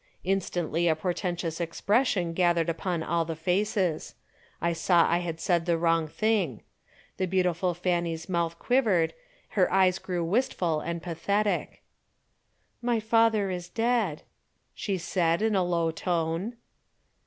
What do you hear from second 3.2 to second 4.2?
the faces.